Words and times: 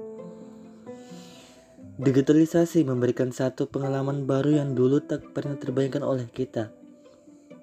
Digitalisasi 1.99 2.87
memberikan 2.87 3.35
satu 3.35 3.67
pengalaman 3.67 4.23
baru 4.23 4.63
yang 4.63 4.79
dulu 4.79 5.03
tak 5.03 5.35
pernah 5.35 5.59
terbayangkan 5.59 6.07
oleh 6.07 6.31
kita– 6.31 6.71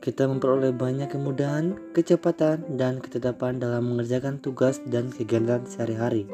kita 0.06 0.30
memperoleh 0.30 0.70
banyak 0.70 1.10
kemudahan, 1.10 1.74
kecepatan, 1.90 2.62
dan 2.78 3.02
ketetapan 3.02 3.58
dalam 3.58 3.90
mengerjakan 3.90 4.38
tugas 4.38 4.78
dan 4.86 5.10
kegiatan 5.10 5.66
sehari-hari. 5.66 6.30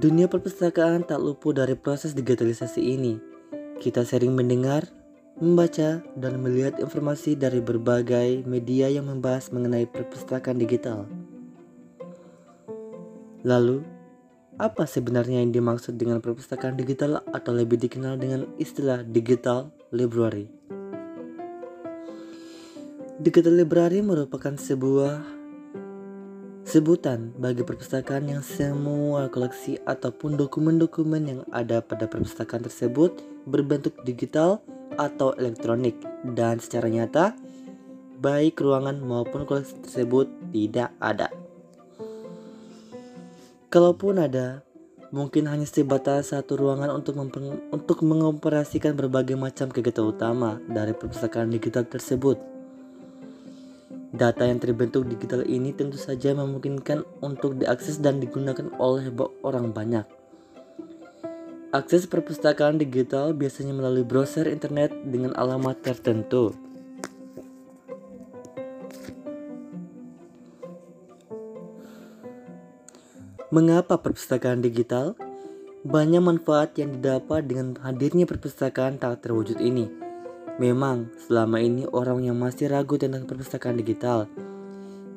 Dunia 0.00 0.24
perpustakaan 0.24 1.04
tak 1.04 1.20
luput 1.20 1.60
dari 1.60 1.76
proses 1.76 2.16
digitalisasi 2.16 2.80
ini. 2.80 3.20
Kita 3.76 4.08
sering 4.08 4.32
mendengar, 4.32 4.88
membaca, 5.36 6.00
dan 6.16 6.40
melihat 6.40 6.80
informasi 6.80 7.36
dari 7.36 7.60
berbagai 7.60 8.48
media 8.48 8.88
yang 8.88 9.12
membahas 9.12 9.52
mengenai 9.52 9.84
perpustakaan 9.84 10.56
digital. 10.56 11.04
Lalu, 13.44 13.84
apa 14.56 14.88
sebenarnya 14.88 15.44
yang 15.44 15.52
dimaksud 15.52 15.92
dengan 16.00 16.24
perpustakaan 16.24 16.72
digital 16.72 17.20
atau 17.36 17.52
lebih 17.52 17.76
dikenal 17.76 18.16
dengan 18.16 18.48
istilah 18.56 19.04
digital 19.04 19.76
library? 19.92 20.48
Digital 23.22 23.54
Library 23.54 24.02
merupakan 24.02 24.50
sebuah 24.58 25.22
sebutan 26.66 27.30
bagi 27.38 27.62
perpustakaan 27.62 28.26
yang 28.26 28.42
semua 28.42 29.30
koleksi 29.30 29.78
ataupun 29.86 30.34
dokumen-dokumen 30.34 31.22
yang 31.30 31.40
ada 31.54 31.78
pada 31.78 32.10
perpustakaan 32.10 32.66
tersebut 32.66 33.22
berbentuk 33.46 33.94
digital 34.02 34.58
atau 34.98 35.38
elektronik 35.38 35.94
dan 36.34 36.58
secara 36.58 36.90
nyata 36.90 37.38
baik 38.18 38.58
ruangan 38.58 38.98
maupun 38.98 39.46
koleksi 39.46 39.78
tersebut 39.86 40.26
tidak 40.50 40.90
ada. 40.98 41.30
Kalaupun 43.70 44.18
ada, 44.18 44.66
mungkin 45.14 45.46
hanya 45.46 45.70
sebatas 45.70 46.34
satu 46.34 46.58
ruangan 46.58 46.90
untuk 46.90 47.14
untuk 47.70 48.02
mengoperasikan 48.02 48.98
berbagai 48.98 49.38
macam 49.38 49.70
kegiatan 49.70 50.10
utama 50.10 50.58
dari 50.66 50.90
perpustakaan 50.90 51.54
digital 51.54 51.86
tersebut. 51.86 52.50
Data 54.12 54.44
yang 54.44 54.60
terbentuk 54.60 55.08
digital 55.08 55.40
ini 55.48 55.72
tentu 55.72 55.96
saja 55.96 56.36
memungkinkan 56.36 57.00
untuk 57.24 57.56
diakses 57.56 57.96
dan 57.96 58.20
digunakan 58.20 58.68
oleh 58.76 59.08
orang 59.40 59.72
banyak. 59.72 60.04
Akses 61.72 62.04
perpustakaan 62.04 62.76
digital 62.76 63.32
biasanya 63.32 63.72
melalui 63.72 64.04
browser 64.04 64.44
internet 64.52 64.92
dengan 65.08 65.32
alamat 65.32 65.80
tertentu. 65.80 66.52
Mengapa 73.48 73.96
perpustakaan 73.96 74.60
digital? 74.60 75.16
Banyak 75.88 76.20
manfaat 76.20 76.76
yang 76.76 77.00
didapat 77.00 77.48
dengan 77.48 77.80
hadirnya 77.80 78.28
perpustakaan 78.28 79.00
tak 79.00 79.24
terwujud 79.24 79.56
ini. 79.56 80.01
Memang, 80.60 81.08
selama 81.16 81.64
ini 81.64 81.88
orang 81.88 82.28
yang 82.28 82.36
masih 82.36 82.68
ragu 82.68 83.00
tentang 83.00 83.24
perpustakaan 83.24 83.80
digital, 83.80 84.28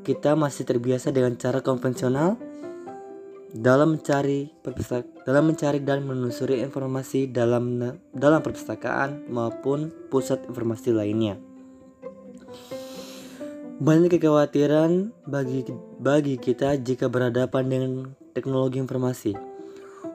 kita 0.07 0.37
masih 0.37 0.63
terbiasa 0.63 1.11
dengan 1.11 1.35
cara 1.35 1.59
konvensional 1.59 2.39
dalam 3.55 3.95
mencari 3.95 4.51
dalam 5.23 5.43
mencari 5.47 5.79
dan 5.79 6.03
menelusuri 6.03 6.59
informasi 6.59 7.31
dalam 7.31 7.79
dalam 8.11 8.39
perpustakaan 8.43 9.31
maupun 9.31 9.91
pusat 10.11 10.43
informasi 10.47 10.91
lainnya. 10.91 11.35
Banyak 13.75 14.07
kekhawatiran 14.19 15.11
bagi 15.27 15.67
bagi 15.99 16.35
kita 16.39 16.79
jika 16.79 17.11
berhadapan 17.11 17.63
dengan 17.67 17.91
teknologi 18.31 18.79
informasi. 18.79 19.35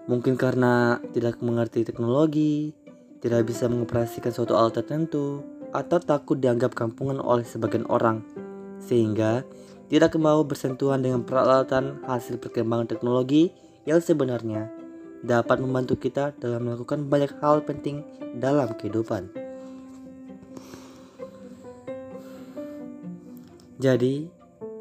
Mungkin 0.08 0.40
karena 0.40 0.96
tidak 1.12 1.44
mengerti 1.44 1.84
teknologi, 1.84 2.72
tidak 3.20 3.48
bisa 3.48 3.68
mengoperasikan 3.68 4.32
suatu 4.32 4.56
alat 4.56 4.80
tertentu, 4.80 5.44
atau 5.70 6.02
takut 6.02 6.40
dianggap 6.40 6.74
kampungan 6.74 7.22
oleh 7.22 7.46
sebagian 7.46 7.86
orang, 7.86 8.26
sehingga 8.82 9.46
tidak 9.86 10.14
mau 10.18 10.42
bersentuhan 10.42 11.02
dengan 11.02 11.22
peralatan 11.22 12.02
hasil 12.06 12.38
perkembangan 12.42 12.90
teknologi 12.90 13.54
yang 13.86 14.02
sebenarnya 14.02 14.70
dapat 15.20 15.60
membantu 15.60 16.00
kita 16.00 16.32
dalam 16.40 16.64
melakukan 16.64 17.06
banyak 17.06 17.32
hal 17.44 17.60
penting 17.62 18.02
dalam 18.38 18.72
kehidupan. 18.78 19.28
Jadi, 23.80 24.28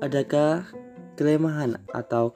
adakah 0.04 0.68
kelemahan 1.16 1.80
atau 1.92 2.36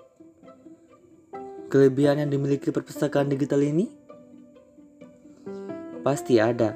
kelebihan 1.67 2.23
yang 2.23 2.31
dimiliki 2.31 2.71
perpustakaan 2.71 3.27
digital 3.27 3.59
ini? 3.59 4.02
Pasti 6.03 6.35
ada. 6.35 6.75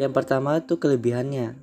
Yang 0.00 0.12
pertama 0.16 0.64
itu 0.64 0.80
kelebihannya. 0.80 1.60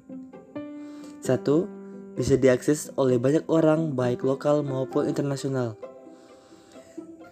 Satu, 1.26 1.66
bisa 2.14 2.38
diakses 2.38 2.94
oleh 2.94 3.18
banyak 3.18 3.50
orang 3.50 3.98
baik 3.98 4.22
lokal 4.22 4.62
maupun 4.62 5.10
internasional. 5.10 5.74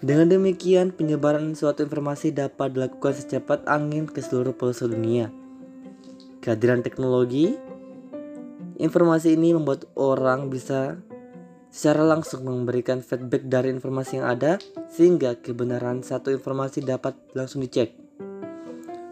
Dengan 0.02 0.34
demikian, 0.34 0.94
penyebaran 0.94 1.54
suatu 1.54 1.86
informasi 1.86 2.34
dapat 2.34 2.74
dilakukan 2.74 3.14
secepat 3.18 3.66
angin 3.70 4.10
ke 4.10 4.22
seluruh 4.22 4.54
pelosok 4.54 4.94
dunia. 4.94 5.34
Kehadiran 6.42 6.86
teknologi, 6.86 7.58
informasi 8.78 9.34
ini 9.34 9.58
membuat 9.58 9.90
orang 9.98 10.54
bisa 10.54 11.02
secara 11.74 12.06
langsung 12.06 12.46
memberikan 12.46 13.02
feedback 13.02 13.50
dari 13.50 13.74
informasi 13.74 14.22
yang 14.22 14.30
ada 14.30 14.62
sehingga 14.94 15.38
kebenaran 15.42 16.06
satu 16.06 16.30
informasi 16.30 16.86
dapat 16.86 17.18
langsung 17.34 17.66
dicek. 17.66 18.05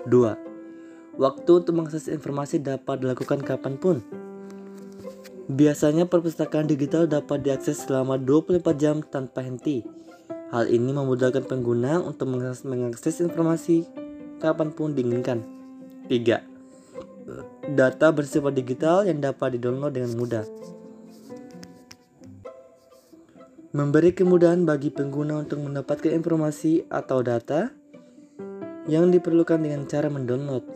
2. 0.09 1.19
Waktu 1.21 1.51
untuk 1.53 1.73
mengakses 1.77 2.09
informasi 2.09 2.59
dapat 2.59 3.05
dilakukan 3.05 3.45
kapan 3.45 3.77
pun. 3.77 4.01
Biasanya 5.51 6.07
perpustakaan 6.07 6.65
digital 6.65 7.05
dapat 7.05 7.43
diakses 7.43 7.83
selama 7.85 8.17
24 8.17 8.63
jam 8.79 9.03
tanpa 9.03 9.43
henti. 9.43 9.83
Hal 10.49 10.69
ini 10.69 10.89
memudahkan 10.93 11.45
pengguna 11.45 12.01
untuk 12.01 12.29
mengakses 12.33 13.21
informasi 13.21 13.85
kapan 14.41 14.73
pun 14.73 14.95
diinginkan. 14.97 15.43
3. 16.09 17.73
Data 17.73 18.07
bersifat 18.11 18.51
digital 18.55 19.07
yang 19.07 19.23
dapat 19.23 19.55
didownload 19.55 19.95
dengan 19.95 20.11
mudah. 20.19 20.45
Memberi 23.73 24.13
kemudahan 24.13 24.69
bagi 24.69 24.93
pengguna 24.93 25.41
untuk 25.41 25.57
mendapatkan 25.65 26.13
informasi 26.13 26.85
atau 26.93 27.25
data 27.25 27.73
yang 28.83 29.11
diperlukan 29.11 29.63
dengan 29.63 29.87
cara 29.87 30.11
mendownload. 30.11 30.67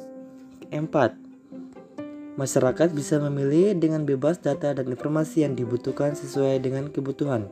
4. 0.71 2.39
Masyarakat 2.39 2.89
bisa 2.93 3.19
memilih 3.19 3.75
dengan 3.75 4.05
bebas 4.07 4.39
data 4.39 4.71
dan 4.71 4.85
informasi 4.87 5.43
yang 5.43 5.57
dibutuhkan 5.57 6.13
sesuai 6.15 6.61
dengan 6.63 6.87
kebutuhan. 6.87 7.49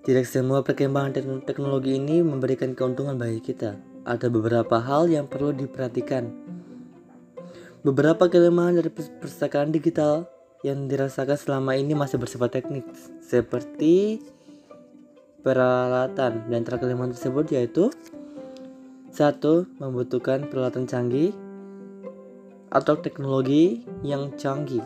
Tidak 0.00 0.24
semua 0.24 0.64
perkembangan 0.64 1.44
teknologi 1.44 2.00
ini 2.00 2.24
memberikan 2.24 2.72
keuntungan 2.72 3.20
bagi 3.20 3.44
kita. 3.44 3.76
Ada 4.08 4.32
beberapa 4.32 4.80
hal 4.80 5.12
yang 5.12 5.28
perlu 5.28 5.52
diperhatikan. 5.52 6.32
Beberapa 7.84 8.32
kelemahan 8.32 8.80
dari 8.80 8.88
perpustakaan 8.88 9.72
digital 9.72 10.24
yang 10.64 10.88
dirasakan 10.88 11.36
selama 11.36 11.76
ini 11.76 11.96
masih 11.96 12.20
bersifat 12.20 12.60
teknik, 12.60 12.84
seperti 13.24 14.20
peralatan 15.40 16.46
dan 16.48 16.60
kelemahan 16.62 17.12
tersebut 17.12 17.46
yaitu 17.52 17.84
satu 19.10 19.66
membutuhkan 19.82 20.46
peralatan 20.46 20.86
canggih 20.86 21.34
atau 22.70 22.94
teknologi 23.02 23.82
yang 24.06 24.30
canggih 24.38 24.84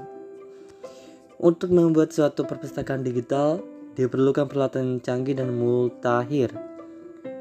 Untuk 1.37 1.77
membuat 1.77 2.15
suatu 2.15 2.49
perpustakaan 2.49 3.05
digital 3.05 3.61
diperlukan 3.95 4.49
peralatan 4.49 4.99
canggih 5.05 5.37
dan 5.37 5.53
multahir. 5.53 6.49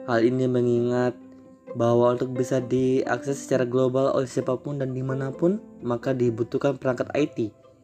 Hal 0.03 0.19
ini 0.27 0.43
mengingat 0.43 1.15
bahwa 1.73 2.13
untuk 2.13 2.35
bisa 2.35 2.59
diakses 2.59 3.39
secara 3.39 3.63
global 3.65 4.13
oleh 4.13 4.27
siapa 4.27 4.59
pun 4.59 4.77
dan 4.77 4.91
di 4.91 5.01
mana 5.01 5.33
pun, 5.33 5.57
maka 5.81 6.11
dibutuhkan 6.11 6.75
perangkat 6.77 7.09
IT 7.15 7.37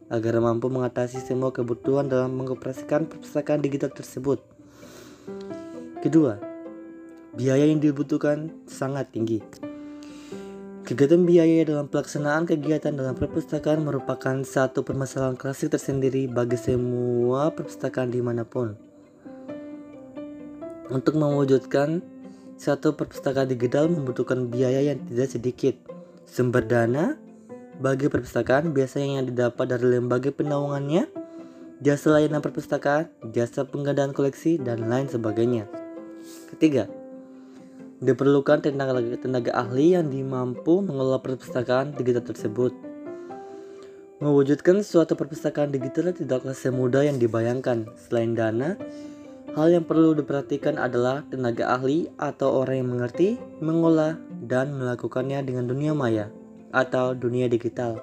agar 0.10 0.42
mampu 0.42 0.68
mengatasi 0.70 1.22
semua 1.22 1.54
kebutuhan 1.54 2.10
dalam 2.10 2.34
mengoperasikan 2.38 3.06
perpustakaan 3.10 3.62
digital 3.62 3.94
tersebut. 3.94 4.59
Kedua, 6.00 6.40
biaya 7.36 7.68
yang 7.68 7.84
dibutuhkan 7.84 8.52
sangat 8.66 9.12
tinggi. 9.12 9.44
Kegiatan 10.90 11.22
biaya 11.22 11.70
dalam 11.70 11.86
pelaksanaan 11.86 12.50
kegiatan 12.50 12.90
dalam 12.96 13.14
perpustakaan 13.14 13.86
merupakan 13.86 14.42
satu 14.42 14.82
permasalahan 14.82 15.38
klasik 15.38 15.70
tersendiri 15.70 16.26
bagi 16.26 16.58
semua 16.58 17.54
perpustakaan 17.54 18.10
di 18.10 18.26
mana 18.26 18.42
pun. 18.42 18.74
Untuk 20.90 21.14
mewujudkan 21.14 22.02
satu 22.58 22.98
perpustakaan 22.98 23.54
digital 23.54 23.86
membutuhkan 23.88 24.50
biaya 24.50 24.82
yang 24.82 24.98
tidak 25.06 25.30
sedikit. 25.30 25.76
Sumber 26.26 26.66
dana 26.66 27.14
bagi 27.78 28.10
perpustakaan 28.10 28.74
biasanya 28.74 29.22
yang 29.22 29.26
didapat 29.30 29.70
dari 29.70 29.94
lembaga 29.94 30.34
penaungannya, 30.34 31.06
jasa 31.80 32.20
layanan 32.20 32.44
perpustakaan, 32.44 33.08
jasa 33.32 33.64
penggandaan 33.64 34.12
koleksi, 34.12 34.60
dan 34.60 34.88
lain 34.88 35.08
sebagainya. 35.08 35.68
Ketiga, 36.52 36.92
Diperlukan 38.00 38.64
tenaga, 38.64 38.96
tenaga 39.20 39.52
ahli 39.60 39.92
yang 39.92 40.08
dimampu 40.08 40.80
mengelola 40.80 41.20
perpustakaan 41.20 41.92
digital 42.00 42.24
tersebut. 42.24 42.72
Mewujudkan 44.24 44.80
suatu 44.88 45.20
perpustakaan 45.20 45.76
digital 45.76 46.16
tidaklah 46.16 46.56
semudah 46.56 47.04
yang 47.04 47.20
dibayangkan. 47.20 47.92
Selain 48.00 48.32
dana, 48.40 48.80
hal 49.52 49.68
yang 49.68 49.84
perlu 49.84 50.16
diperhatikan 50.16 50.80
adalah 50.80 51.28
tenaga 51.28 51.76
ahli 51.76 52.08
atau 52.16 52.64
orang 52.64 52.88
yang 52.88 52.90
mengerti, 52.96 53.36
mengolah, 53.60 54.16
dan 54.48 54.80
melakukannya 54.80 55.44
dengan 55.44 55.68
dunia 55.68 55.92
maya 55.92 56.32
atau 56.72 57.12
dunia 57.12 57.52
digital. 57.52 58.00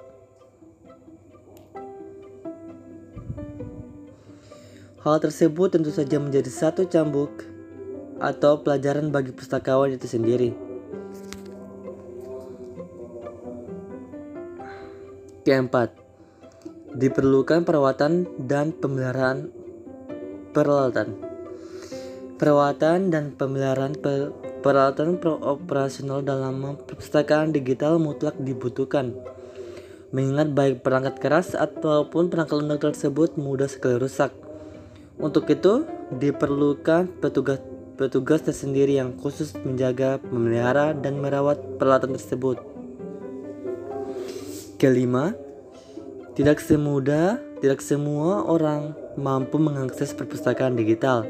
Hal 5.05 5.21
tersebut 5.21 5.69
tentu 5.69 5.93
saja 5.93 6.17
menjadi 6.17 6.49
satu 6.49 6.89
cambuk 6.89 7.45
atau 8.17 8.65
pelajaran 8.65 9.13
bagi 9.13 9.29
pustakawan 9.29 9.93
itu 9.93 10.09
sendiri. 10.09 10.57
Keempat, 15.45 15.95
diperlukan 16.97 17.63
perawatan 17.63 18.25
dan 18.41 18.73
pemeliharaan 18.73 19.53
peralatan. 20.51 21.13
Perawatan 22.41 23.13
dan 23.13 23.37
pemeliharaan 23.37 23.95
per, 23.95 24.33
peralatan 24.65 25.21
operasional 25.23 26.25
dalam 26.25 26.75
perpustakaan 26.83 27.53
digital 27.53 28.01
mutlak 28.01 28.35
dibutuhkan. 28.41 29.13
Mengingat 30.09 30.51
baik 30.51 30.81
perangkat 30.81 31.21
keras 31.21 31.53
ataupun 31.53 32.33
perangkat 32.33 32.57
lunak 32.59 32.81
tersebut 32.81 33.37
mudah 33.37 33.69
sekali 33.69 34.01
rusak. 34.01 34.46
Untuk 35.17 35.49
itu, 35.49 35.85
diperlukan 36.13 37.19
petugas 37.19 37.59
petugas 37.97 38.45
tersendiri 38.45 39.01
yang 39.01 39.17
khusus 39.17 39.57
menjaga, 39.65 40.21
memelihara, 40.29 40.93
dan 40.93 41.17
merawat 41.17 41.57
peralatan 41.81 42.13
tersebut. 42.13 42.61
Kelima, 44.77 45.33
tidak 46.37 46.61
semudah, 46.61 47.41
tidak 47.57 47.81
semua 47.81 48.45
orang 48.45 48.93
mampu 49.17 49.57
mengakses 49.57 50.13
perpustakaan 50.13 50.77
digital. 50.77 51.25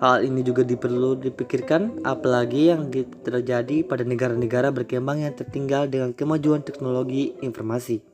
Hal 0.00 0.24
ini 0.24 0.40
juga 0.40 0.64
diperlu 0.64 1.20
dipikirkan 1.20 2.00
apalagi 2.08 2.72
yang 2.72 2.88
terjadi 3.20 3.84
pada 3.84 4.02
negara-negara 4.02 4.72
berkembang 4.72 5.22
yang 5.28 5.36
tertinggal 5.36 5.84
dengan 5.86 6.16
kemajuan 6.16 6.64
teknologi 6.64 7.36
informasi. 7.44 8.13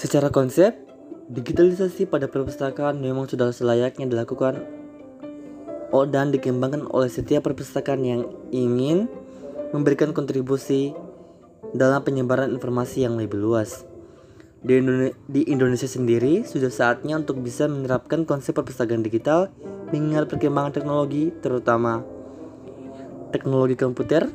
Secara 0.00 0.32
konsep, 0.32 0.72
digitalisasi 1.28 2.08
pada 2.08 2.24
perpustakaan 2.24 3.04
memang 3.04 3.28
sudah 3.28 3.52
selayaknya 3.52 4.08
dilakukan 4.08 4.64
dan 6.08 6.32
dikembangkan 6.32 6.88
oleh 6.88 7.12
setiap 7.12 7.44
perpustakaan 7.44 8.00
yang 8.00 8.24
ingin 8.48 9.12
memberikan 9.76 10.16
kontribusi 10.16 10.96
dalam 11.76 12.00
penyebaran 12.00 12.48
informasi 12.48 13.04
yang 13.04 13.20
lebih 13.20 13.44
luas. 13.44 13.84
Di, 14.64 14.80
di 15.28 15.44
Indonesia 15.52 15.84
sendiri, 15.84 16.48
sudah 16.48 16.72
saatnya 16.72 17.20
untuk 17.20 17.44
bisa 17.44 17.68
menerapkan 17.68 18.24
konsep 18.24 18.56
perpustakaan 18.56 19.04
digital 19.04 19.52
mengingat 19.92 20.32
perkembangan 20.32 20.72
teknologi, 20.80 21.28
terutama 21.44 22.00
teknologi 23.36 23.76
komputer. 23.76 24.32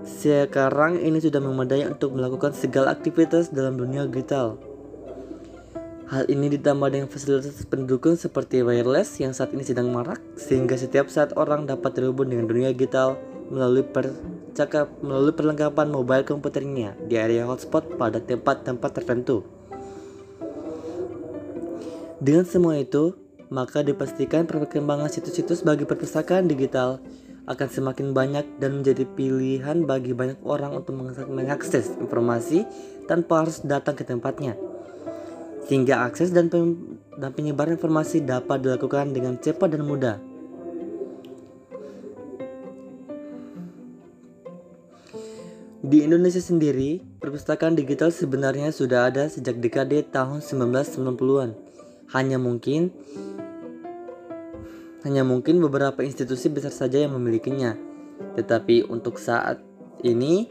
Sekarang 0.00 0.96
ini 0.96 1.20
sudah 1.20 1.44
memadai 1.44 1.84
untuk 1.84 2.16
melakukan 2.16 2.56
segala 2.56 2.96
aktivitas 2.96 3.52
dalam 3.52 3.76
dunia 3.76 4.08
digital. 4.08 4.67
Hal 6.08 6.24
ini 6.32 6.48
ditambah 6.56 6.88
dengan 6.88 7.04
fasilitas 7.04 7.68
pendukung 7.68 8.16
seperti 8.16 8.64
wireless 8.64 9.20
yang 9.20 9.36
saat 9.36 9.52
ini 9.52 9.60
sedang 9.60 9.92
marak, 9.92 10.16
sehingga 10.40 10.72
setiap 10.72 11.12
saat 11.12 11.36
orang 11.36 11.68
dapat 11.68 12.00
terhubung 12.00 12.32
dengan 12.32 12.48
dunia 12.48 12.72
digital 12.72 13.20
melalui 13.52 13.84
percakap 13.84 14.88
melalui 15.04 15.36
perlengkapan 15.36 15.92
mobile 15.92 16.24
komputernya 16.24 16.96
di 17.04 17.20
area 17.20 17.44
hotspot 17.44 18.00
pada 18.00 18.24
tempat-tempat 18.24 18.90
tertentu. 18.96 19.44
Dengan 22.24 22.48
semua 22.48 22.80
itu, 22.80 23.12
maka 23.52 23.84
dipastikan 23.84 24.48
perkembangan 24.48 25.12
situs-situs 25.12 25.60
bagi 25.60 25.84
perpustakaan 25.84 26.48
digital 26.48 27.04
akan 27.44 27.68
semakin 27.68 28.16
banyak 28.16 28.48
dan 28.56 28.80
menjadi 28.80 29.04
pilihan 29.12 29.84
bagi 29.84 30.16
banyak 30.16 30.40
orang 30.40 30.72
untuk 30.72 30.96
mengakses 31.28 31.92
informasi 32.00 32.64
tanpa 33.04 33.44
harus 33.44 33.60
datang 33.60 33.92
ke 33.92 34.08
tempatnya 34.08 34.56
sehingga 35.68 36.08
akses 36.08 36.32
dan, 36.32 36.48
dan 36.48 37.30
penyebaran 37.36 37.76
informasi 37.76 38.24
dapat 38.24 38.64
dilakukan 38.64 39.12
dengan 39.12 39.36
cepat 39.36 39.68
dan 39.68 39.84
mudah. 39.84 40.16
Di 45.78 46.04
Indonesia 46.04 46.40
sendiri, 46.40 47.04
perpustakaan 47.20 47.76
digital 47.76 48.10
sebenarnya 48.10 48.72
sudah 48.72 49.12
ada 49.12 49.28
sejak 49.28 49.60
dekade 49.60 50.02
tahun 50.08 50.40
1990-an. 50.42 51.54
Hanya 52.16 52.40
mungkin 52.40 52.90
hanya 55.06 55.22
mungkin 55.22 55.62
beberapa 55.62 56.02
institusi 56.02 56.50
besar 56.50 56.74
saja 56.74 56.98
yang 56.98 57.14
memilikinya. 57.14 57.78
Tetapi 58.34 58.90
untuk 58.90 59.16
saat 59.22 59.62
ini, 60.02 60.50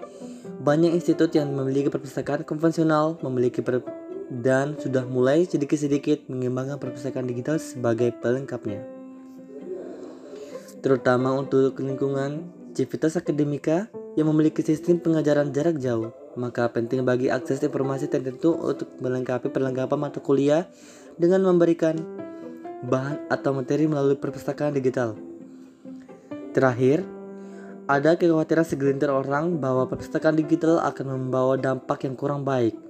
banyak 0.64 0.96
institut 0.96 1.36
yang 1.36 1.52
memiliki 1.52 1.92
perpustakaan 1.92 2.48
konvensional 2.48 3.20
memiliki 3.20 3.60
dan 4.28 4.76
sudah 4.76 5.08
mulai 5.08 5.48
sedikit-sedikit 5.48 6.28
mengembangkan 6.28 6.76
perpustakaan 6.76 7.28
digital 7.28 7.56
sebagai 7.60 8.12
pelengkapnya. 8.20 8.84
Terutama 10.84 11.34
untuk 11.34 11.80
lingkungan 11.80 12.52
Civitas 12.76 13.18
Akademika 13.18 13.90
yang 14.20 14.30
memiliki 14.30 14.62
sistem 14.62 15.02
pengajaran 15.02 15.50
jarak 15.50 15.82
jauh, 15.82 16.14
maka 16.38 16.70
penting 16.70 17.02
bagi 17.02 17.32
akses 17.34 17.64
informasi 17.64 18.12
tertentu 18.12 18.54
untuk 18.54 18.92
melengkapi 19.02 19.50
perlengkapan 19.50 19.98
mata 19.98 20.22
kuliah 20.22 20.70
dengan 21.18 21.42
memberikan 21.48 21.98
bahan 22.86 23.26
atau 23.34 23.58
materi 23.58 23.90
melalui 23.90 24.20
perpustakaan 24.20 24.78
digital. 24.78 25.18
Terakhir, 26.54 27.02
ada 27.90 28.14
kekhawatiran 28.20 28.68
segelintir 28.68 29.10
orang 29.10 29.58
bahwa 29.58 29.90
perpustakaan 29.90 30.38
digital 30.38 30.84
akan 30.84 31.18
membawa 31.18 31.58
dampak 31.58 32.06
yang 32.06 32.14
kurang 32.14 32.46
baik 32.46 32.87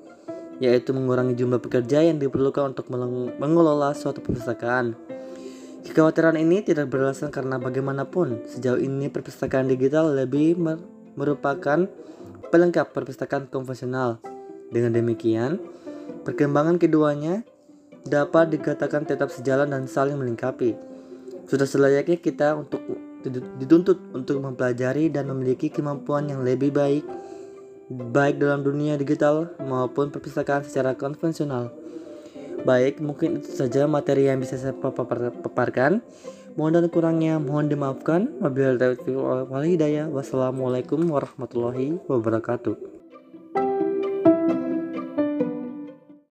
yaitu 0.57 0.93
mengurangi 0.93 1.37
jumlah 1.37 1.61
pekerja 1.61 2.01
yang 2.01 2.17
diperlukan 2.17 2.73
untuk 2.73 2.89
mengelola 3.37 3.93
suatu 3.93 4.21
perpustakaan. 4.21 4.97
Kekhawatiran 5.85 6.35
ini 6.35 6.65
tidak 6.65 6.91
beralasan 6.91 7.31
karena 7.31 7.61
bagaimanapun 7.61 8.43
sejauh 8.49 8.81
ini 8.81 9.07
perpustakaan 9.07 9.69
digital 9.71 10.11
lebih 10.11 10.59
merupakan 11.15 11.87
pelengkap 12.49 12.91
perpustakaan 12.91 13.47
konvensional. 13.47 14.19
Dengan 14.67 14.91
demikian, 14.91 15.63
perkembangan 16.27 16.75
keduanya 16.75 17.47
dapat 18.03 18.51
dikatakan 18.51 19.07
tetap 19.07 19.31
sejalan 19.31 19.71
dan 19.71 19.87
saling 19.87 20.19
melengkapi. 20.19 20.75
Sudah 21.47 21.63
selayaknya 21.63 22.19
kita 22.19 22.59
untuk 22.59 22.83
dituntut 23.59 24.11
untuk 24.11 24.39
mempelajari 24.39 25.07
dan 25.11 25.31
memiliki 25.31 25.71
kemampuan 25.71 26.27
yang 26.27 26.43
lebih 26.43 26.71
baik 26.75 27.03
baik 27.87 28.43
dalam 28.43 28.67
dunia 28.67 28.99
digital 28.99 29.55
maupun 29.63 30.11
perpustakaan 30.11 30.67
secara 30.67 30.95
konvensional. 30.99 31.71
Baik, 32.67 32.99
mungkin 32.99 33.39
itu 33.39 33.47
saja 33.53 33.87
materi 33.87 34.27
yang 34.27 34.43
bisa 34.43 34.59
saya 34.59 34.75
paparkan. 34.75 36.03
Mohon 36.57 36.83
dan 36.83 36.85
kurangnya 36.89 37.33
mohon 37.37 37.69
dimaafkan. 37.69 38.41
Wabillahi 38.43 38.81
taufiq 38.81 39.15
wal 39.15 39.63
hidayah. 39.63 40.09
Wassalamualaikum 40.09 41.05
warahmatullahi 41.05 42.01
wabarakatuh. 42.09 42.96